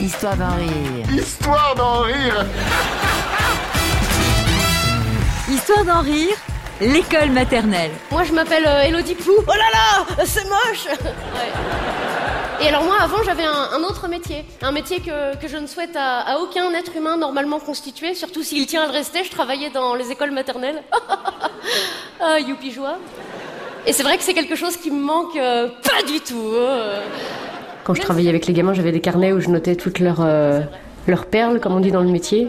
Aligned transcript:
Histoire 0.00 0.36
d'en 0.36 0.54
rire. 0.56 1.06
Histoire 1.12 1.74
d'en 1.74 2.00
rire 2.02 2.46
Histoire 5.48 5.84
d'en 5.84 6.00
rire, 6.02 6.36
l'école 6.80 7.30
maternelle. 7.30 7.90
Moi, 8.10 8.22
je 8.24 8.32
m'appelle 8.32 8.64
euh, 8.66 8.82
Elodie 8.82 9.14
Pou. 9.14 9.32
Oh 9.38 9.42
là 9.46 9.56
là, 9.72 10.24
c'est 10.24 10.44
moche 10.44 10.86
Ouais. 10.86 11.50
Et 12.60 12.68
alors 12.68 12.82
moi, 12.84 12.96
avant, 13.00 13.22
j'avais 13.24 13.44
un, 13.44 13.70
un 13.72 13.82
autre 13.82 14.08
métier. 14.08 14.44
Un 14.62 14.72
métier 14.72 15.00
que, 15.00 15.36
que 15.36 15.48
je 15.48 15.56
ne 15.56 15.66
souhaite 15.66 15.96
à, 15.96 16.20
à 16.20 16.38
aucun 16.38 16.72
être 16.74 16.94
humain 16.96 17.16
normalement 17.16 17.60
constitué, 17.60 18.14
surtout 18.14 18.42
s'il 18.42 18.66
tient 18.66 18.82
à 18.82 18.86
le 18.86 18.92
rester. 18.92 19.24
Je 19.24 19.30
travaillais 19.30 19.70
dans 19.70 19.94
les 19.94 20.10
écoles 20.10 20.32
maternelles. 20.32 20.82
ah, 22.20 22.38
youpi 22.40 22.70
joie. 22.72 22.98
Et 23.86 23.92
c'est 23.92 24.02
vrai 24.02 24.18
que 24.18 24.22
c'est 24.24 24.34
quelque 24.34 24.56
chose 24.56 24.76
qui 24.76 24.90
me 24.90 25.00
manque 25.00 25.36
euh, 25.36 25.68
pas 25.82 26.02
du 26.06 26.20
tout. 26.20 26.50
euh. 26.54 27.00
Quand 27.88 27.94
je 27.94 28.02
travaillais 28.02 28.28
avec 28.28 28.46
les 28.46 28.52
gamins, 28.52 28.74
j'avais 28.74 28.92
des 28.92 29.00
carnets 29.00 29.32
où 29.32 29.40
je 29.40 29.48
notais 29.48 29.74
toutes 29.74 29.98
leurs, 29.98 30.20
euh, 30.20 30.60
leurs 31.06 31.24
perles, 31.24 31.58
comme 31.58 31.74
on 31.74 31.80
dit 31.80 31.90
dans 31.90 32.02
le 32.02 32.10
métier. 32.10 32.48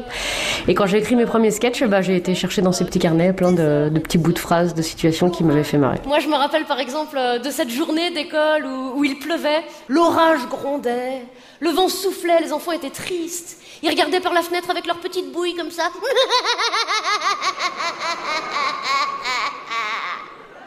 Et 0.67 0.75
quand 0.75 0.85
j'ai 0.85 0.97
écrit 0.97 1.15
mes 1.15 1.25
premiers 1.25 1.51
sketchs, 1.51 1.81
bah, 1.85 2.01
j'ai 2.01 2.17
été 2.17 2.35
chercher 2.35 2.61
dans 2.61 2.73
ces 2.73 2.83
petits 2.83 2.99
carnets 2.99 3.31
plein 3.31 3.53
de, 3.53 3.87
de 3.87 3.99
petits 3.99 4.17
bouts 4.17 4.33
de 4.33 4.37
phrases, 4.39 4.73
de 4.73 4.81
situations 4.81 5.29
qui 5.29 5.45
m'avaient 5.45 5.63
fait 5.63 5.77
marrer. 5.77 5.99
Moi, 6.05 6.19
je 6.19 6.27
me 6.27 6.35
rappelle 6.35 6.65
par 6.65 6.81
exemple 6.81 7.17
euh, 7.17 7.39
de 7.39 7.49
cette 7.51 7.69
journée 7.69 8.11
d'école 8.11 8.65
où, 8.65 8.99
où 8.99 9.05
il 9.05 9.17
pleuvait, 9.17 9.63
l'orage 9.87 10.45
grondait, 10.49 11.21
le 11.61 11.69
vent 11.69 11.87
soufflait, 11.87 12.41
les 12.41 12.51
enfants 12.51 12.73
étaient 12.73 12.89
tristes. 12.89 13.61
Ils 13.81 13.89
regardaient 13.89 14.19
par 14.19 14.33
la 14.33 14.41
fenêtre 14.41 14.69
avec 14.69 14.85
leurs 14.87 14.99
petites 14.99 15.31
bouilles 15.31 15.55
comme 15.55 15.71
ça. 15.71 15.83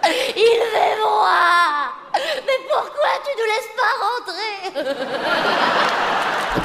Il 0.04 0.60
fait 0.72 0.96
froid 1.00 1.94
Mais 2.16 2.58
pourquoi 2.68 3.12
tu 3.24 3.30
nous 3.38 3.44
laisses 3.44 3.72
pas 3.76 3.92
rentrer 4.04 4.61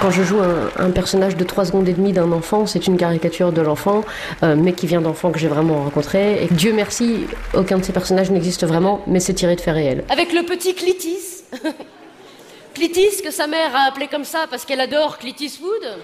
Quand 0.02 0.12
je 0.12 0.22
joue 0.22 0.40
un, 0.78 0.92
personnage 0.92 1.38
de 1.38 1.44
3 1.44 1.66
secondes 1.66 1.88
et 1.88 1.94
demie 1.94 2.14
d'un 2.14 2.32
enfant, 2.32 2.66
c'est 2.66 2.88
une 2.88 2.98
caricature 2.98 3.52
de 3.52 3.62
l'enfant, 3.62 4.04
euh, 4.44 4.56
mais 4.56 4.74
qui 4.74 4.86
vient 4.86 5.02
d'enfants 5.02 5.32
que 5.32 5.40
j'ai 5.40 5.48
vraiment 5.48 5.84
rencontrés. 5.84 6.44
Et 6.44 6.48
Dieu 6.52 6.74
merci, 6.74 7.26
aucun 7.54 7.80
de 7.80 7.86
ces 7.86 7.94
personnages 7.94 8.30
n'existe 8.30 8.66
vraiment, 8.66 9.02
mais 9.08 9.20
c'est 9.20 9.34
tiré 9.34 9.56
de 9.56 9.62
faits 9.62 9.74
réels. 9.74 10.04
Avec 10.10 10.34
le 10.34 10.44
petit 10.44 10.76
Clitis. 10.76 11.46
Clitis, 12.76 13.24
que 13.24 13.32
sa 13.32 13.48
mère 13.48 13.76
a 13.76 13.88
appelé 13.88 14.08
comme 14.08 14.26
ça 14.26 14.46
parce 14.50 14.66
qu'elle 14.66 14.82
adore 14.82 15.18
Clitis 15.18 15.60
Wood. 15.62 15.98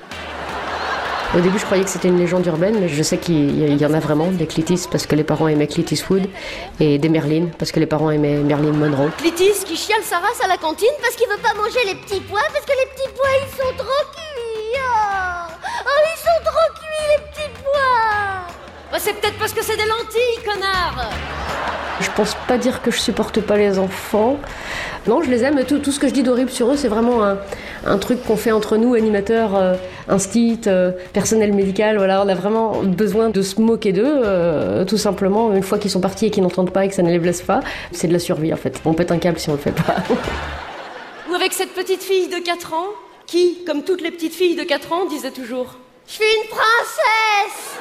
Au 1.35 1.39
début, 1.41 1.57
je 1.57 1.65
croyais 1.65 1.83
que 1.83 1.89
c'était 1.89 2.09
une 2.09 2.19
légende 2.19 2.45
urbaine, 2.45 2.75
mais 2.79 2.87
je 2.87 3.01
sais 3.01 3.17
qu'il 3.17 3.57
y- 3.81 3.85
en 3.85 3.93
a 3.93 3.99
vraiment, 3.99 4.27
des 4.27 4.45
Clitis 4.45 4.85
parce 4.91 5.07
que 5.07 5.15
les 5.15 5.23
parents 5.23 5.47
aimaient 5.47 5.65
Clint 5.65 5.85
Eastwood, 5.89 6.27
et 6.79 6.99
des 6.99 7.09
Merlin 7.09 7.47
parce 7.57 7.71
que 7.71 7.79
les 7.79 7.87
parents 7.87 8.11
aimaient 8.11 8.37
Merlin 8.37 8.71
Monroe. 8.71 9.09
Clitis 9.17 9.63
qui 9.65 9.75
chiale 9.75 10.03
sa 10.03 10.17
race 10.19 10.39
à 10.43 10.47
la 10.47 10.57
cantine 10.57 10.93
parce 11.01 11.15
qu'il 11.15 11.27
veut 11.27 11.41
pas 11.41 11.53
manger 11.55 11.79
les 11.87 11.95
petits 11.95 12.21
pois 12.29 12.41
parce 12.53 12.65
que 12.65 12.71
les 12.71 12.85
petits 12.93 13.09
pois 13.15 13.29
ils 13.41 13.57
sont 13.57 13.62
peut-être 19.23 19.37
parce 19.37 19.53
que 19.53 19.63
c'est 19.63 19.77
des 19.77 19.85
lentilles, 19.85 20.43
connard. 20.43 21.09
Je 22.01 22.09
pense 22.15 22.35
pas 22.47 22.57
dire 22.57 22.81
que 22.81 22.91
je 22.91 22.99
supporte 22.99 23.39
pas 23.39 23.57
les 23.57 23.79
enfants. 23.79 24.37
Non, 25.07 25.21
je 25.21 25.29
les 25.29 25.43
aime. 25.43 25.63
Tout, 25.65 25.79
tout 25.79 25.91
ce 25.91 25.99
que 25.99 26.07
je 26.07 26.13
dis 26.13 26.23
d'horrible 26.23 26.49
sur 26.49 26.71
eux, 26.71 26.75
c'est 26.75 26.87
vraiment 26.87 27.23
un, 27.23 27.37
un 27.85 27.97
truc 27.97 28.23
qu'on 28.23 28.35
fait 28.35 28.51
entre 28.51 28.75
nous, 28.77 28.95
animateurs, 28.95 29.55
euh, 29.55 29.75
instit, 30.09 30.59
euh, 30.67 30.91
personnel 31.13 31.53
médical. 31.53 31.97
Voilà, 31.97 32.21
on 32.23 32.27
a 32.27 32.35
vraiment 32.35 32.81
besoin 32.83 33.29
de 33.29 33.41
se 33.41 33.61
moquer 33.61 33.93
d'eux, 33.93 34.03
euh, 34.05 34.83
tout 34.83 34.97
simplement. 34.97 35.53
Une 35.53 35.63
fois 35.63 35.77
qu'ils 35.77 35.91
sont 35.91 36.01
partis 36.01 36.25
et 36.25 36.29
qu'ils 36.29 36.43
n'entendent 36.43 36.73
pas 36.73 36.85
et 36.85 36.89
que 36.89 36.95
ça 36.95 37.03
ne 37.03 37.11
les 37.11 37.19
blesse 37.19 37.41
pas, 37.41 37.61
c'est 37.91 38.07
de 38.07 38.13
la 38.13 38.19
survie 38.19 38.53
en 38.53 38.57
fait. 38.57 38.81
On 38.83 38.93
pète 38.93 39.11
un 39.11 39.19
câble 39.19 39.39
si 39.39 39.49
on 39.49 39.53
le 39.53 39.59
fait 39.59 39.71
pas. 39.71 39.97
Ou 41.31 41.35
avec 41.35 41.53
cette 41.53 41.73
petite 41.73 42.03
fille 42.03 42.27
de 42.27 42.43
4 42.43 42.73
ans 42.73 42.87
qui, 43.25 43.63
comme 43.65 43.83
toutes 43.83 44.01
les 44.01 44.11
petites 44.11 44.33
filles 44.33 44.55
de 44.55 44.63
4 44.63 44.91
ans, 44.91 45.05
disait 45.05 45.31
toujours 45.31 45.75
Je 46.07 46.13
suis 46.13 46.23
une 46.23 46.49
princesse 46.49 47.72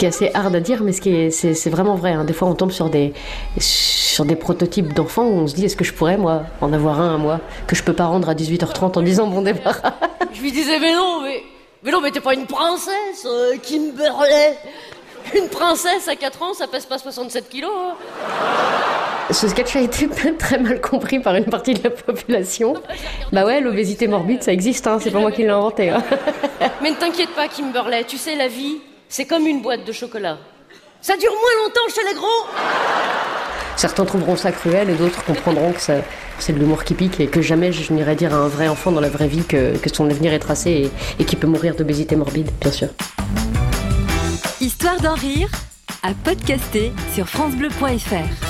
qui 0.00 0.06
est 0.06 0.08
assez 0.08 0.30
hard 0.34 0.54
à 0.54 0.60
dire, 0.60 0.82
mais 0.82 0.92
ce 0.92 1.00
qui 1.00 1.14
est, 1.14 1.30
c'est, 1.30 1.54
c'est 1.54 1.70
vraiment 1.70 1.94
vrai. 1.94 2.12
hein. 2.12 2.24
Des 2.24 2.32
fois, 2.32 2.48
on 2.48 2.54
tombe 2.54 2.72
sur 2.72 2.88
des, 2.88 3.12
sur 3.58 4.24
des 4.24 4.34
prototypes 4.34 4.92
d'enfants 4.94 5.24
où 5.26 5.34
on 5.40 5.46
se 5.46 5.54
dit 5.54 5.66
est-ce 5.66 5.76
que 5.76 5.84
je 5.84 5.92
pourrais, 5.92 6.16
moi, 6.16 6.42
en 6.62 6.72
avoir 6.72 7.00
un 7.00 7.14
à 7.14 7.18
moi, 7.18 7.40
que 7.66 7.76
je 7.76 7.82
peux 7.82 7.92
pas 7.92 8.06
rendre 8.06 8.28
à 8.30 8.34
18h30 8.34 8.98
en 8.98 9.02
disant 9.02 9.26
bon 9.26 9.42
débarras 9.42 9.92
Je 10.32 10.40
lui 10.40 10.52
disais 10.52 10.78
Mais 10.80 10.94
non, 10.94 11.20
mais, 11.22 11.42
mais 11.84 11.90
non, 11.92 12.00
mais 12.00 12.10
t'es 12.10 12.20
pas 12.20 12.34
une 12.34 12.46
princesse, 12.46 13.26
euh, 13.26 13.56
Kimberley 13.62 14.56
Une 15.36 15.48
princesse 15.48 16.08
à 16.08 16.16
4 16.16 16.42
ans, 16.42 16.54
ça 16.54 16.66
pèse 16.66 16.86
pas 16.86 16.96
67 16.98 17.48
kilos. 17.50 17.70
hein. 17.70 17.94
Ce 19.30 19.46
sketch 19.48 19.76
a 19.76 19.80
été 19.80 20.08
très 20.38 20.58
mal 20.58 20.80
compris 20.80 21.20
par 21.20 21.34
une 21.36 21.44
partie 21.44 21.74
de 21.74 21.84
la 21.84 21.90
population. 21.90 22.74
Bah 23.32 23.44
ouais, 23.44 23.60
l'obésité 23.60 24.08
morbide, 24.08 24.42
ça 24.42 24.52
existe, 24.52 24.86
hein, 24.86 24.98
c'est 25.00 25.10
pas 25.10 25.20
moi 25.20 25.30
qui 25.30 25.42
l'ai 25.42 25.48
inventé. 25.50 25.90
hein. 25.90 26.02
Mais 26.82 26.90
ne 26.90 26.96
t'inquiète 26.96 27.30
pas, 27.36 27.46
Kimberley, 27.48 28.04
tu 28.04 28.16
sais, 28.16 28.34
la 28.34 28.48
vie, 28.48 28.78
c'est 29.10 29.26
comme 29.26 29.46
une 29.46 29.60
boîte 29.60 29.84
de 29.84 29.92
chocolat. 29.92 30.38
Ça 31.02 31.16
dure 31.16 31.32
moins 31.32 31.64
longtemps 31.64 31.94
chez 31.94 32.02
les 32.08 32.14
gros 32.14 32.46
Certains 33.76 34.04
trouveront 34.04 34.36
ça 34.36 34.52
cruel 34.52 34.90
et 34.90 34.94
d'autres 34.94 35.24
comprendront 35.24 35.72
que 35.72 35.80
ça- 35.80 36.02
c'est 36.38 36.52
de 36.52 36.58
l'humour 36.58 36.84
qui 36.84 36.94
pique 36.94 37.18
et 37.20 37.26
que 37.26 37.40
jamais 37.42 37.72
je 37.72 37.92
n'irai 37.92 38.14
dire 38.14 38.32
à 38.34 38.38
un 38.38 38.48
vrai 38.48 38.68
enfant 38.68 38.92
dans 38.92 39.00
la 39.00 39.08
vraie 39.08 39.28
vie 39.28 39.44
que, 39.44 39.76
que 39.78 39.94
son 39.94 40.08
avenir 40.10 40.32
est 40.32 40.38
tracé 40.38 40.70
et, 40.70 41.22
et 41.22 41.24
qu'il 41.24 41.38
peut 41.38 41.46
mourir 41.46 41.74
d'obésité 41.74 42.16
morbide, 42.16 42.50
bien 42.60 42.70
sûr. 42.72 42.88
Histoire 44.60 45.00
d'en 45.00 45.14
rire, 45.14 45.48
à 46.02 46.10
podcaster 46.24 46.92
sur 47.14 47.26
FranceBleu.fr. 47.28 48.49